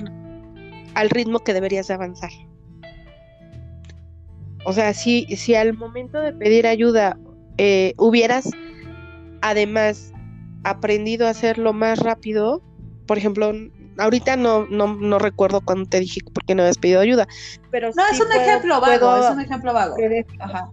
[0.93, 2.29] al ritmo que deberías avanzar.
[4.63, 7.19] O sea, si, si al momento de pedir ayuda
[7.57, 8.49] eh, hubieras
[9.41, 10.13] además
[10.63, 12.61] aprendido a hacerlo más rápido,
[13.05, 13.51] por ejemplo,
[13.97, 17.27] ahorita no, no, no recuerdo cuando te dije por qué no habías pedido ayuda,
[17.71, 19.97] pero no, es un ejemplo vago, es un ejemplo vago.
[20.39, 20.69] Ajá.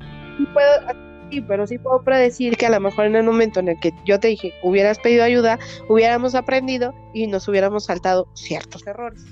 [0.54, 3.80] Puedo sí, pero sí puedo predecir que a lo mejor en el momento en el
[3.80, 9.24] que yo te dije hubieras pedido ayuda, hubiéramos aprendido y nos hubiéramos saltado ciertos errores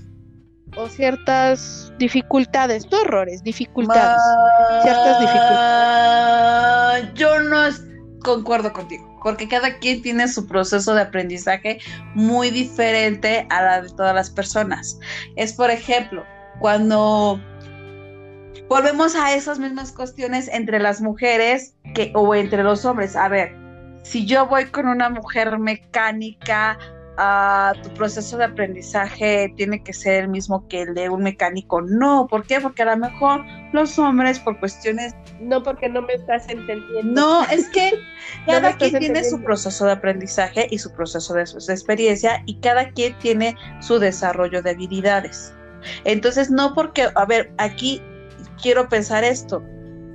[0.76, 4.20] o ciertas dificultades, no errores, dificultades,
[4.82, 7.14] ciertas dificultades.
[7.14, 7.58] Yo no
[8.22, 11.78] concuerdo contigo, porque cada quien tiene su proceso de aprendizaje
[12.14, 14.98] muy diferente a la de todas las personas.
[15.36, 16.24] Es, por ejemplo,
[16.60, 17.40] cuando
[18.68, 23.16] volvemos a esas mismas cuestiones entre las mujeres que, o entre los hombres.
[23.16, 23.56] A ver,
[24.02, 26.78] si yo voy con una mujer mecánica,
[27.18, 31.80] uh, tu proceso de aprendizaje tiene que ser el mismo que el de un mecánico.
[31.80, 32.60] No, ¿por qué?
[32.60, 35.14] Porque a lo mejor los hombres por cuestiones...
[35.40, 37.20] No, porque no me estás entendiendo.
[37.20, 37.92] No, es que
[38.46, 42.90] cada quien tiene su proceso de aprendizaje y su proceso de, de experiencia y cada
[42.90, 45.54] quien tiene su desarrollo de habilidades.
[46.04, 48.02] Entonces, no porque, a ver, aquí
[48.60, 49.62] quiero pensar esto.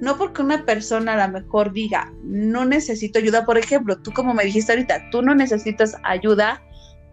[0.01, 4.33] No porque una persona a lo mejor diga, no necesito ayuda, por ejemplo, tú como
[4.33, 6.61] me dijiste ahorita, tú no necesitas ayuda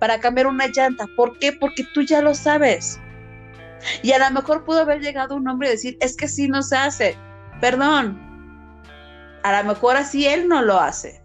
[0.00, 1.06] para cambiar una llanta.
[1.16, 1.52] ¿Por qué?
[1.52, 2.98] Porque tú ya lo sabes.
[4.02, 6.62] Y a lo mejor pudo haber llegado un hombre y decir, es que sí no
[6.62, 7.16] se hace.
[7.60, 8.18] Perdón.
[9.42, 11.22] A lo mejor así él no lo hace.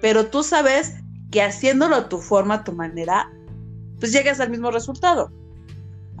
[0.00, 0.94] pero tú sabes
[1.30, 3.30] que haciéndolo tu forma, tu manera,
[3.98, 5.30] pues llegas al mismo resultado.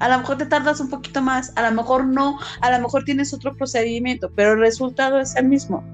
[0.00, 3.04] A lo mejor te tardas un poquito más, a lo mejor no, a lo mejor
[3.04, 5.84] tienes otro procedimiento, pero el resultado es el mismo.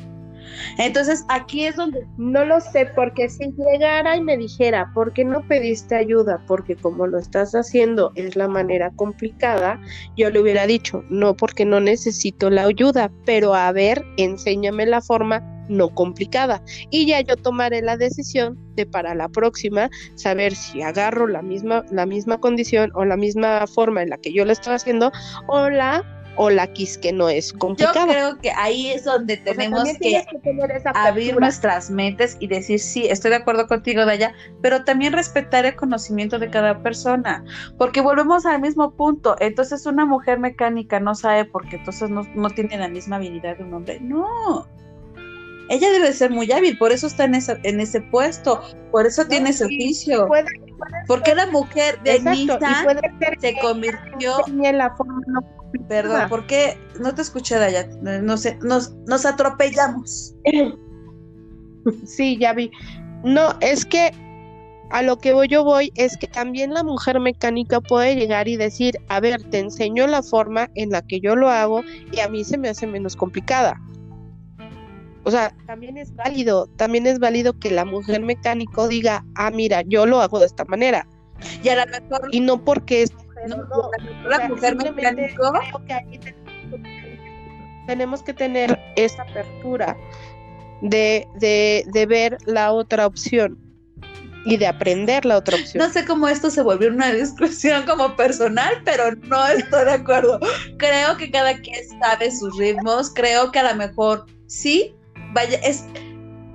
[0.79, 2.07] Entonces aquí es donde...
[2.17, 6.43] No lo sé, porque si llegara y me dijera, ¿por qué no pediste ayuda?
[6.47, 9.81] Porque como lo estás haciendo es la manera complicada,
[10.17, 15.01] yo le hubiera dicho, no, porque no necesito la ayuda, pero a ver, enséñame la
[15.01, 16.63] forma no complicada.
[16.91, 21.85] Y ya yo tomaré la decisión de para la próxima saber si agarro la misma,
[21.91, 25.11] la misma condición o la misma forma en la que yo lo estoy haciendo
[25.49, 26.05] o la
[26.37, 28.07] o la quis que no es complicada.
[28.07, 30.25] Yo creo que ahí es donde tenemos que,
[30.95, 35.75] abrir nuestras mentes y decir, sí, estoy de acuerdo contigo, Daya, pero también respetar el
[35.77, 37.45] conocimiento de cada persona,
[37.79, 39.37] porque volvemos al mismo punto.
[39.41, 43.65] Entonces, una mujer mecánica no sabe porque entonces no, no tiene la misma habilidad de
[43.65, 43.99] un hombre.
[44.01, 44.69] No.
[45.69, 48.63] Ella debe ser muy hábil, por eso está en, esa, en ese puesto,
[48.93, 50.29] por eso tiene ese oficio.
[51.07, 52.61] porque la mujer de Nissan
[53.41, 55.21] se convirtió en la forma
[55.89, 57.87] Perdón, ¿por qué no te escuché, Daya?
[58.01, 60.35] No sé, nos, nos atropellamos.
[62.05, 62.71] Sí, ya vi.
[63.23, 64.11] No, es que
[64.91, 68.57] a lo que voy yo voy es que también la mujer mecánica puede llegar y
[68.57, 72.29] decir, a ver, te enseño la forma en la que yo lo hago y a
[72.29, 73.81] mí se me hace menos complicada.
[75.27, 79.83] O sea, también es válido, también es válido que la mujer mecánico diga, ah, mira,
[79.83, 81.05] yo lo hago de esta manera.
[81.65, 82.29] Y a la mejor...
[82.31, 83.13] Y no porque es
[83.49, 83.91] no,
[84.29, 85.53] la mujer mecánico.
[87.89, 89.97] tenemos que tener esa apertura
[90.81, 93.59] de, de, de ver la otra opción
[94.45, 95.85] y de aprender la otra opción.
[95.85, 100.39] No sé cómo esto se volvió una discusión como personal, pero no estoy de acuerdo.
[100.79, 104.95] Creo que cada quien sabe sus ritmos, creo que a lo mejor sí,
[105.33, 105.85] vaya, es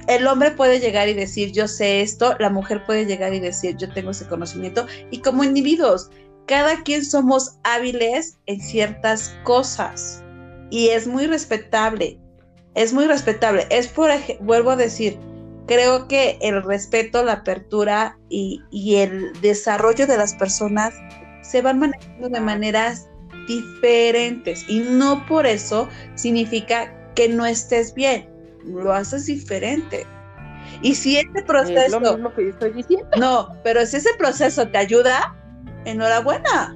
[0.08, 3.78] el hombre puede llegar y decir yo sé esto, la mujer puede llegar y decir
[3.78, 6.10] yo tengo ese conocimiento y como individuos
[6.48, 10.24] cada quien somos hábiles en ciertas cosas.
[10.70, 12.20] Y es muy respetable,
[12.76, 13.68] es muy respetable.
[13.70, 14.10] Es por,
[14.42, 15.18] vuelvo a decir,
[15.68, 20.94] creo que el respeto, la apertura y, y el desarrollo de las personas
[21.42, 23.08] se van manejando de maneras
[23.48, 24.66] diferentes.
[24.68, 28.31] Y no por eso significa que no estés bien,
[28.66, 30.06] lo haces diferente.
[30.82, 31.80] Y si ese proceso...
[31.80, 33.10] Es lo mismo que yo estoy diciendo.
[33.18, 35.36] No, pero si ese proceso te ayuda,
[35.86, 36.76] enhorabuena.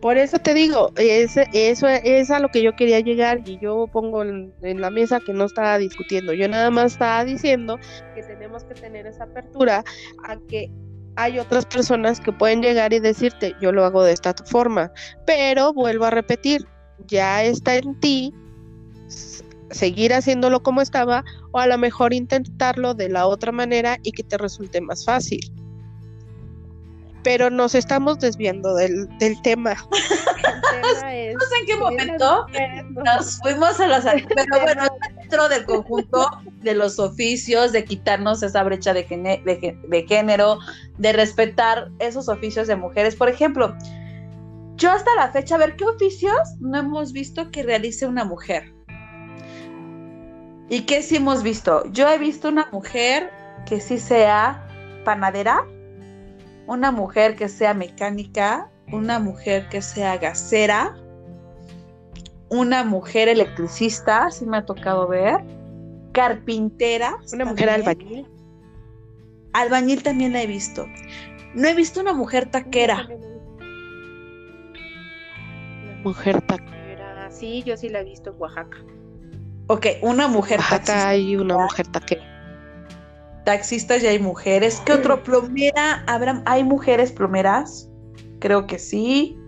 [0.00, 4.22] Por eso te digo, eso es a lo que yo quería llegar y yo pongo
[4.22, 7.80] en, la mesa que no estaba discutiendo, yo nada más estaba diciendo
[8.14, 9.82] que tenemos que tener esa apertura
[10.24, 10.70] a que
[11.16, 14.92] hay otras personas que pueden llegar y decirte, yo lo hago de esta forma,
[15.26, 16.64] pero vuelvo a repetir,
[17.08, 18.32] ya está en ti
[19.70, 24.22] seguir haciéndolo como estaba o a lo mejor intentarlo de la otra manera y que
[24.22, 25.40] te resulte más fácil
[27.22, 29.06] pero nos estamos desviando del,
[29.42, 29.74] tema.
[29.90, 32.46] no sé en qué momento
[33.04, 34.04] nos fuimos a las...
[34.34, 34.84] Pero bueno,
[35.18, 36.30] dentro del conjunto
[36.62, 40.58] de los oficios, de quitarnos esa brecha de, de, género,
[40.96, 43.14] de respetar esos oficios de mujeres.
[43.14, 43.76] Por ejemplo,
[44.76, 48.77] yo hasta la fecha, a ver, ¿qué oficios no hemos visto que realice una mujer?
[50.70, 51.84] ¿Y qué sí hemos visto?
[51.92, 53.30] Yo he visto una mujer
[53.66, 54.66] que sí sea
[55.04, 55.66] panadera,
[56.66, 60.94] una mujer que sea mecánica, una mujer que sea gasera,
[62.50, 65.42] una mujer electricista, si me ha tocado ver,
[66.12, 67.16] carpintera.
[67.32, 68.26] Una mujer albañil.
[69.54, 70.86] Albañil también la he visto.
[71.54, 73.08] No he visto una mujer taquera.
[75.82, 77.30] Una mujer taquera.
[77.30, 78.78] Sí, yo sí la he visto en Oaxaca.
[79.68, 82.38] Ok, una mujer Oaxaca hay una mujer taquera
[83.48, 84.82] taxistas ya hay mujeres.
[84.84, 86.04] ¿Qué otro plomera?
[86.06, 87.88] ¿Habrá, ¿Hay mujeres plomeras?
[88.40, 89.38] Creo que sí.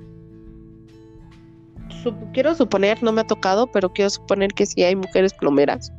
[2.33, 5.93] quiero suponer, no me ha tocado, pero quiero suponer que sí hay mujeres plomeras.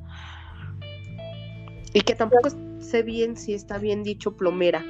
[1.93, 2.49] Y que tampoco
[2.80, 4.84] sé bien si está bien dicho plomera.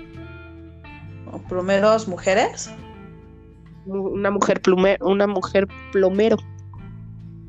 [1.50, 2.72] ¿Plomeros mujeres?
[3.88, 6.38] Una mujer plomero, una mujer plomero.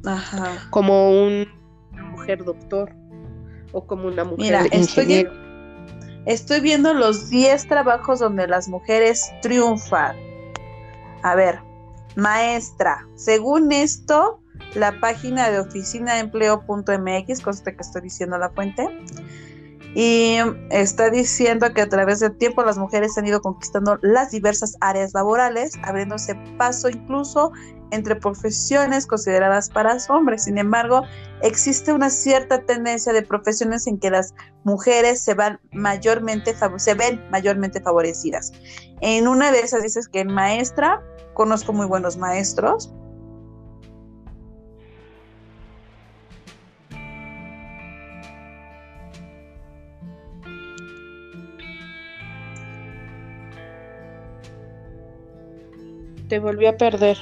[0.04, 0.66] Ajá.
[0.70, 1.46] Como un,
[2.22, 2.92] mujer doctor
[3.72, 5.32] o como una mujer Mira, ingeniero.
[6.26, 10.16] Estoy viendo los 10 trabajos donde las mujeres triunfan.
[11.22, 11.58] A ver,
[12.14, 14.40] maestra, según esto,
[14.74, 18.86] la página de oficina de empleo.mx, consta que estoy diciendo la fuente,
[19.94, 20.36] y
[20.70, 25.12] está diciendo que a través del tiempo las mujeres han ido conquistando las diversas áreas
[25.14, 27.52] laborales, abriéndose paso incluso
[27.92, 30.44] entre profesiones consideradas para hombres.
[30.44, 31.02] Sin embargo,
[31.42, 34.34] existe una cierta tendencia de profesiones en que las
[34.64, 38.52] mujeres se van mayormente se ven mayormente favorecidas.
[39.00, 41.02] En una de esas dices que maestra
[41.34, 42.92] conozco muy buenos maestros,
[56.32, 57.18] te volví a perder.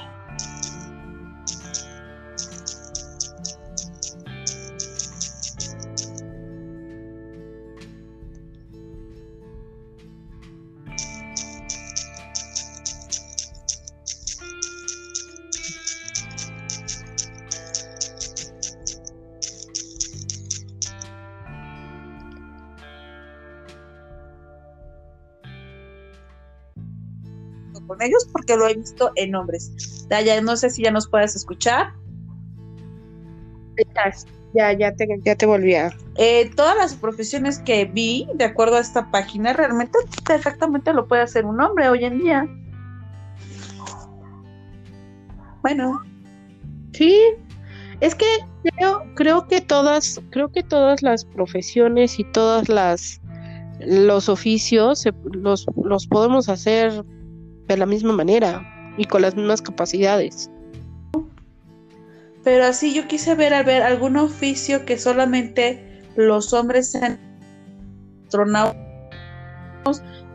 [28.00, 30.06] Con ellos porque lo he visto en hombres.
[30.08, 31.92] Ya, no sé si ya nos puedes escuchar.
[34.54, 35.92] Ya, ya te, ya te volví a.
[36.16, 39.98] Eh, todas las profesiones que vi, de acuerdo a esta página, realmente
[40.34, 42.48] exactamente lo puede hacer un hombre hoy en día.
[45.62, 46.02] Bueno.
[46.92, 47.16] Sí,
[48.00, 48.26] es que
[48.76, 53.20] creo, creo que todas, creo que todas las profesiones y todas las
[53.86, 57.02] los oficios los, los podemos hacer
[57.70, 58.62] de la misma manera
[58.96, 60.50] y con las mismas capacidades.
[62.42, 67.18] Pero así yo quise ver, a ver, algún oficio que solamente los hombres sean
[68.24, 68.76] astronautas,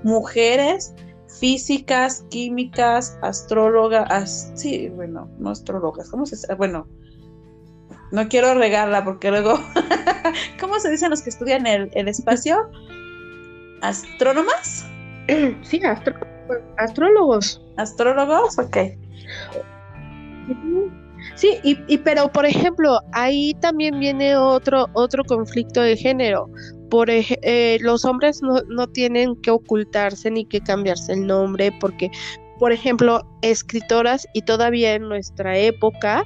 [0.03, 0.93] mujeres,
[1.39, 6.88] físicas, químicas, astrólogas, sí, bueno, no astrólogas, ¿cómo se Bueno,
[8.11, 9.59] no quiero regarla porque luego,
[10.59, 12.69] ¿cómo se dicen los que estudian el, el espacio?
[13.81, 14.86] ¿Astrónomas?
[15.63, 16.34] Sí, astrónomas
[16.77, 17.61] astrólogos.
[17.77, 18.57] ¿Astrólogos?
[18.59, 18.77] Ok.
[21.35, 26.49] Sí, y, pero por ejemplo, ahí también viene otro, otro conflicto de género.
[26.89, 32.09] Por eh, los hombres no, no tienen que ocultarse ni que cambiarse el nombre, porque,
[32.59, 36.23] por ejemplo, escritoras y todavía en nuestra época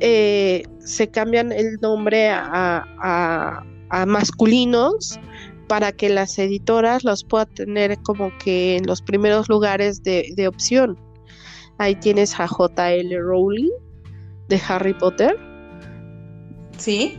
[0.00, 5.18] eh, se cambian el nombre a, a, a masculinos
[5.66, 10.98] para que las editoras los puedan tener como que en los primeros lugares de, opción.
[11.78, 13.18] Ahí tienes a J.L.
[13.18, 13.70] Rowling
[14.48, 15.36] de Harry Potter.
[16.78, 17.18] Sí.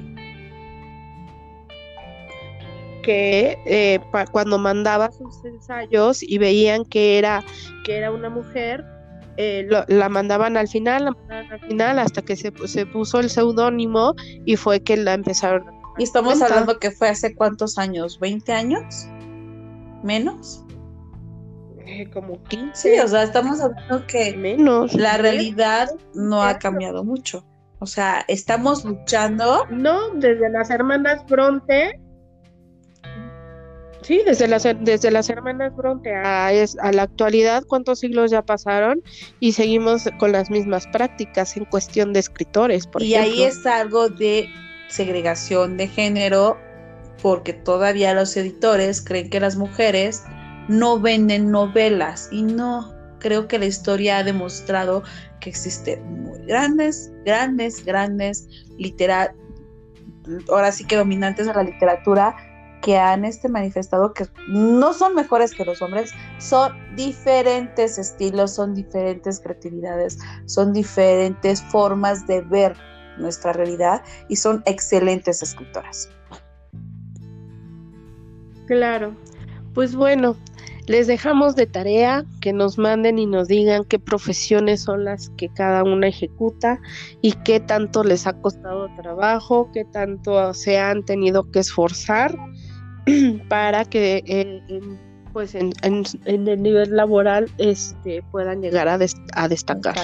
[3.04, 4.00] Que eh,
[4.32, 7.44] cuando mandaba sus ensayos y veían que era,
[7.84, 8.84] que era una mujer,
[9.38, 13.30] eh, la mandaban al final, la mandaban al final hasta que se, se puso el
[13.30, 14.16] seudónimo
[14.46, 18.50] y fue que la empezaron a y estamos hablando que fue hace cuántos años, ¿20
[18.50, 19.08] años?
[20.04, 20.64] ¿Menos?
[21.86, 22.72] Eh, como 15.
[22.74, 24.94] Sí, o sea, estamos hablando que menos.
[24.94, 27.46] La realidad no ha cambiado mucho.
[27.80, 29.66] O sea, estamos luchando.
[29.70, 32.00] No, desde las hermanas Bronte.
[34.02, 39.02] Sí, desde las, desde las hermanas Bronte a, a la actualidad, ¿cuántos siglos ya pasaron?
[39.40, 44.10] Y seguimos con las mismas prácticas en cuestión de escritores, por y ahí es algo
[44.10, 44.48] de
[44.88, 46.58] segregación de género
[47.22, 50.24] porque todavía los editores creen que las mujeres
[50.68, 52.30] no venden novelas.
[52.32, 55.04] Y no, creo que la historia ha demostrado
[55.40, 59.32] que existen muy grandes, grandes, grandes literal,
[60.50, 62.36] ahora sí que dominantes de la literatura
[62.82, 68.76] que han este manifestado que no son mejores que los hombres, son diferentes estilos, son
[68.76, 72.76] diferentes creatividades, son diferentes formas de ver
[73.18, 76.10] nuestra realidad y son excelentes escritoras.
[78.68, 79.16] Claro,
[79.74, 80.36] pues bueno,
[80.88, 85.50] les dejamos de tarea que nos manden y nos digan qué profesiones son las que
[85.50, 86.80] cada una ejecuta
[87.22, 92.36] y qué tanto les ha costado trabajo, qué tanto se han tenido que esforzar
[93.50, 95.00] para que en,
[95.34, 95.74] pues en,
[96.26, 99.00] el nivel laboral este, puedan llegar a,
[99.34, 99.96] a destacar.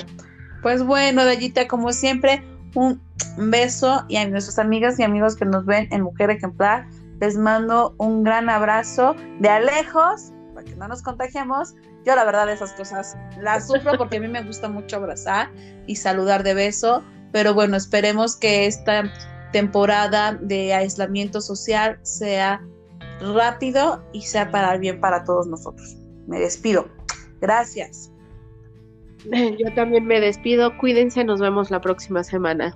[0.63, 2.43] Pues bueno, Dayita, como siempre,
[2.75, 3.01] un
[3.37, 6.87] beso y a nuestras amigas y amigos que nos ven en Mujer Ejemplar,
[7.19, 11.75] les mando un gran abrazo de alejos para que no nos contagiemos.
[12.05, 15.51] Yo la verdad esas cosas las sufro porque a mí me gusta mucho abrazar
[15.87, 19.03] y saludar de beso, pero bueno, esperemos que esta
[19.51, 22.61] temporada de aislamiento social sea
[23.19, 25.95] rápido y sea para el bien para todos nosotros.
[26.27, 26.87] Me despido.
[27.39, 28.11] Gracias.
[29.59, 30.77] Yo también me despido.
[30.77, 32.75] Cuídense, nos vemos la próxima semana.